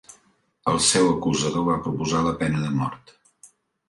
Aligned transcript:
El 0.71 0.79
seu 0.85 1.09
acusador 1.09 1.67
va 1.67 1.75
proposar 1.87 2.21
la 2.29 2.31
pena 2.39 2.63
de 2.63 2.73
mort. 2.81 3.15